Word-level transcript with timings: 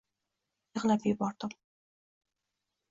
Yig‘lab 0.79 1.05
yubordim. 1.11 1.55